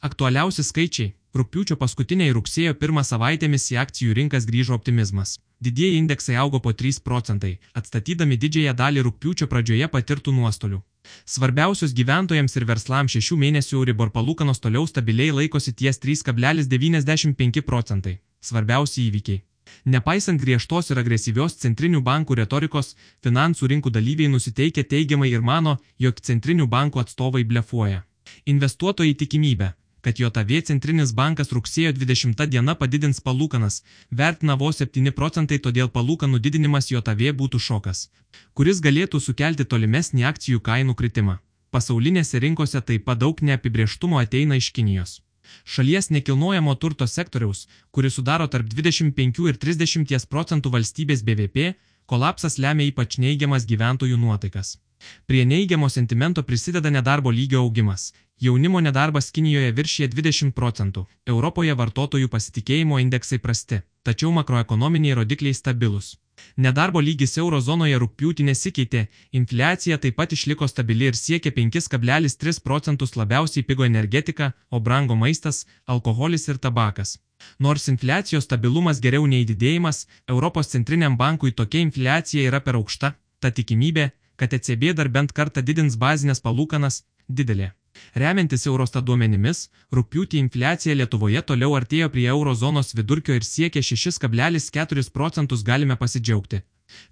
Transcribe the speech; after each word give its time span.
Aktualiausi 0.00 0.62
skaičiai- 0.62 1.12
rūpiučio 1.38 1.74
paskutinė 1.76 2.28
ir 2.28 2.36
rugsėjo 2.38 2.74
pirmą 2.74 3.02
savaitėmis 3.02 3.64
į 3.72 3.78
akcijų 3.82 4.12
rinkas 4.18 4.44
grįžo 4.46 4.74
optimizmas. 4.78 5.38
Didieji 5.60 5.98
indeksai 5.98 6.36
augo 6.36 6.60
po 6.60 6.72
3 6.72 7.00
procentai, 7.02 7.58
atstatydami 7.74 8.38
didžiąją 8.38 8.74
dalį 8.78 9.02
rūpiučio 9.06 9.46
pradžioje 9.50 9.88
patirtų 9.88 10.30
nuostolių. 10.36 10.78
Svarbiausios 11.24 11.94
gyventojams 11.98 12.56
ir 12.56 12.64
verslams 12.64 13.12
šešių 13.16 13.36
mėnesių 13.42 13.74
Euribor 13.80 14.10
palūkanos 14.10 14.60
toliau 14.60 14.86
stabiliai 14.86 15.32
laikosi 15.32 15.72
ties 15.72 15.98
3,95 15.98 17.62
procentai. 17.62 18.18
Svarbiausi 18.40 19.08
įvykiai. 19.08 19.42
Nepaisant 19.84 20.40
griežtos 20.40 20.90
ir 20.90 20.98
agresyvios 20.98 21.58
centrinių 21.62 22.00
bankų 22.02 22.38
retorikos, 22.38 22.94
finansų 23.24 23.66
rinkų 23.72 23.90
dalyviai 23.90 24.30
nusiteikia 24.30 24.84
teigiamai 24.84 25.32
ir 25.32 25.42
mano, 25.42 25.78
jog 25.98 26.20
centrinių 26.20 26.68
bankų 26.68 27.02
atstovai 27.02 27.44
blefuoja. 27.44 28.04
Investuotojai 28.46 29.14
tikimybę, 29.14 29.72
kad 30.00 30.20
JAV 30.20 30.52
centrinis 30.68 31.12
bankas 31.12 31.52
rugsėjo 31.52 31.92
20 31.96 32.46
dieną 32.52 32.74
padidins 32.80 33.20
palūkanas, 33.20 33.82
vertina 34.10 34.56
vos 34.56 34.80
7 34.82 35.12
procentai, 35.12 35.58
todėl 35.58 35.88
palūkanų 35.88 36.38
didinimas 36.38 36.90
JAV 36.92 37.32
būtų 37.40 37.60
šokas, 37.68 38.08
kuris 38.54 38.80
galėtų 38.80 39.20
sukelti 39.20 39.64
tolimesnį 39.64 40.24
akcijų 40.32 40.60
kainų 40.60 40.94
kritimą. 40.94 41.38
Pasaulinėse 41.70 42.40
rinkose 42.40 42.80
taip 42.80 43.04
pat 43.04 43.18
daug 43.20 43.40
neapibrieštumo 43.42 44.20
ateina 44.22 44.56
iš 44.56 44.70
Kinijos. 44.72 45.20
Šalies 45.64 46.10
nekilnojamo 46.10 46.74
turto 46.74 47.06
sektoriaus, 47.06 47.66
kuris 47.90 48.16
sudaro 48.18 48.46
tarp 48.48 48.68
25 48.72 49.48
ir 49.48 49.60
30 49.60 50.26
procentų 50.32 50.72
valstybės 50.74 51.24
BVP, 51.24 51.72
kolapsas 52.06 52.58
lemia 52.58 52.88
ypač 52.88 53.18
neigiamas 53.18 53.66
gyventojų 53.68 54.16
nuotaikas. 54.16 54.76
Prie 55.26 55.44
neigiamo 55.44 55.88
sentimento 55.88 56.42
prisideda 56.42 56.90
nedarbo 56.90 57.30
lygio 57.30 57.60
augimas. 57.60 58.12
Jaunimo 58.40 58.80
nedarbas 58.80 59.30
Kinijoje 59.30 59.72
viršyje 59.72 60.08
20 60.08 60.52
procentų, 60.54 61.04
Europoje 61.26 61.74
vartotojų 61.74 62.28
pasitikėjimo 62.30 63.00
indeksai 63.02 63.38
prasti, 63.42 63.80
tačiau 64.06 64.30
makroekonominiai 64.32 65.16
rodikliai 65.18 65.54
stabilus. 65.54 66.14
Nedarbo 66.56 67.00
lygis 67.02 67.36
eurozonoje 67.42 67.98
rūpjūtį 67.98 68.46
nesikeitė, 68.48 69.04
infliacija 69.40 69.98
taip 69.98 70.16
pat 70.20 70.34
išliko 70.36 70.68
stabili 70.70 71.08
ir 71.10 71.18
siekė 71.18 71.50
5,3 71.56 72.62
procentus 72.62 73.16
labiausiai 73.18 73.66
pigo 73.66 73.86
energetika, 73.86 74.52
o 74.70 74.80
brango 74.80 75.16
maistas, 75.16 75.64
alkoholis 75.86 76.48
ir 76.48 76.62
tabakas. 76.62 77.18
Nors 77.58 77.88
infliacijos 77.88 78.46
stabilumas 78.46 79.00
geriau 79.00 79.26
nei 79.26 79.44
didėjimas, 79.50 80.06
Europos 80.28 80.70
centriniam 80.74 81.16
bankui 81.18 81.52
tokia 81.52 81.82
infliacija 81.86 82.46
yra 82.50 82.60
per 82.60 82.78
aukšta, 82.78 83.14
ta 83.40 83.50
tikimybė, 83.54 84.10
kad 84.38 84.54
ECB 84.54 84.94
dar 84.94 85.10
bent 85.16 85.34
kartą 85.34 85.62
didins 85.68 85.98
bazinės 85.98 86.40
palūkanas, 86.44 87.02
didelė. 87.28 87.72
Remiantis 88.14 88.66
Eurostat 88.70 89.06
duomenimis, 89.06 89.64
rūpiutį 89.94 90.38
infliacija 90.44 90.94
Lietuvoje 90.94 91.42
toliau 91.50 91.74
artėjo 91.78 92.08
prie 92.14 92.26
eurozonos 92.30 92.94
vidurkio 92.94 93.34
ir 93.38 93.46
siekia 93.46 93.82
6,4 93.82 95.10
procentus 95.16 95.64
galime 95.70 95.96
pasidžiaugti, 96.02 96.62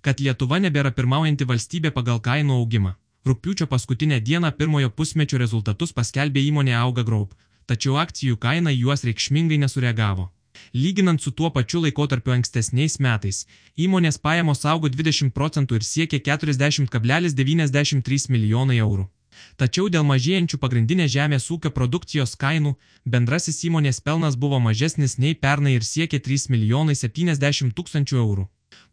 kad 0.00 0.22
Lietuva 0.22 0.60
nebėra 0.62 0.94
pirmaujanti 0.94 1.48
valstybė 1.50 1.92
pagal 1.98 2.22
kainų 2.28 2.60
augimą. 2.60 2.94
Rūpiučio 3.26 3.66
paskutinę 3.66 4.20
dieną 4.20 4.52
pirmojo 4.54 4.92
pusmečio 4.94 5.42
rezultatus 5.42 5.92
paskelbė 5.92 6.46
įmonė 6.52 6.76
Auga 6.78 7.02
Group, 7.02 7.34
tačiau 7.66 7.98
akcijų 7.98 8.38
kaina 8.38 8.70
juos 8.70 9.02
reikšmingai 9.08 9.58
nesureagavo. 9.58 10.30
Lyginant 10.76 11.22
su 11.22 11.30
tuo 11.30 11.50
pačiu 11.50 11.80
laikotarpiu 11.80 12.34
ankstesniais 12.34 12.98
metais, 13.00 13.36
įmonės 13.84 14.18
pajamos 14.20 14.64
augo 14.68 14.90
20 14.92 15.30
procentų 15.32 15.78
ir 15.78 15.84
siekė 15.88 16.18
40,93 16.26 18.26
milijonai 18.34 18.76
eurų. 18.84 19.06
Tačiau 19.56 19.88
dėl 19.94 20.04
mažėjančių 20.04 20.58
pagrindinės 20.60 21.14
žemės 21.14 21.46
ūkio 21.54 21.70
produkcijos 21.78 22.36
kainų, 22.42 22.74
bendrasis 23.14 23.62
įmonės 23.68 24.02
pelnas 24.04 24.36
buvo 24.36 24.58
mažesnis 24.66 25.16
nei 25.22 25.38
pernai 25.46 25.72
ir 25.78 25.86
siekė 25.92 26.20
3 26.28 26.50
milijonai 26.52 26.96
70 27.00 27.72
tūkstančių 27.78 28.20
eurų. 28.24 28.44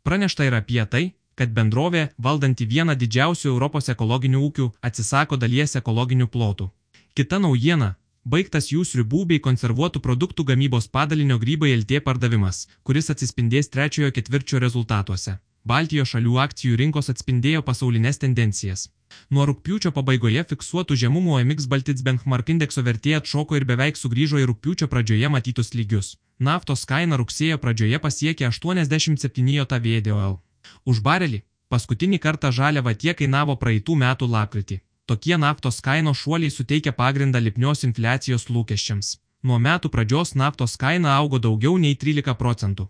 Pranešta 0.08 0.48
ir 0.48 0.56
apie 0.62 0.86
tai, 0.86 1.04
kad 1.36 1.52
bendrovė, 1.52 2.06
valdanti 2.18 2.70
vieną 2.70 2.96
didžiausių 2.96 3.52
Europos 3.52 3.92
ekologinių 3.92 4.40
ūkių, 4.48 4.70
atsisako 4.88 5.42
dalies 5.44 5.76
ekologinių 5.82 6.32
plotų. 6.32 6.70
Kita 7.14 7.44
naujiena 7.44 7.96
Baigtas 8.24 8.70
jų 8.72 8.86
sriubų 8.88 9.26
bei 9.28 9.40
konservuotų 9.44 10.00
produktų 10.04 10.46
gamybos 10.48 10.86
padalinio 10.88 11.36
grybai 11.40 11.74
LT 11.76 12.00
pardavimas, 12.06 12.68
kuris 12.88 13.12
atsispindės 13.12 13.68
trečiojo 13.68 14.14
ketvirčio 14.16 14.62
rezultatuose. 14.64 15.34
Baltijos 15.68 16.14
šalių 16.14 16.38
akcijų 16.44 16.78
rinkos 16.80 17.12
atspindėjo 17.12 17.64
pasaulinės 17.68 18.22
tendencijas. 18.24 18.86
Nuo 19.30 19.44
rūpiučio 19.50 19.92
pabaigoje 19.98 20.46
fiksuotų 20.54 20.96
žemumų 21.04 21.36
OMX 21.42 21.68
Baltits 21.68 22.06
Benchmark 22.08 22.54
indekso 22.56 22.84
vertė 22.88 23.18
atšoko 23.20 23.60
ir 23.60 23.68
beveik 23.68 24.00
sugrįžo 24.00 24.40
į 24.40 24.48
rūpiučio 24.54 24.88
pradžioje 24.88 25.32
matytus 25.36 25.74
lygius. 25.76 26.16
Naftos 26.40 26.88
kaina 26.88 27.20
rugsėjo 27.20 27.60
pradžioje 27.60 28.00
pasiekė 28.00 28.48
87 28.48 29.52
JAV. 29.52 30.40
Už 30.88 31.04
barelį 31.04 31.44
paskutinį 31.68 32.24
kartą 32.24 32.56
žaliava 32.56 32.96
tiek 32.96 33.20
kainavo 33.20 33.60
praeitų 33.60 34.00
metų 34.00 34.32
lapkritį. 34.32 34.80
Tokie 35.06 35.36
naftos 35.38 35.82
kainos 35.84 36.18
šuoliai 36.24 36.52
suteikia 36.56 36.92
pagrindą 36.96 37.40
lipnios 37.44 37.82
infliacijos 37.84 38.46
lūkesčiams. 38.48 39.08
Nuo 39.44 39.58
metų 39.60 39.90
pradžios 39.92 40.30
naftos 40.42 40.78
kaina 40.84 41.10
augo 41.18 41.40
daugiau 41.46 41.76
nei 41.86 41.98
13 42.04 42.36
procentų. 42.40 42.86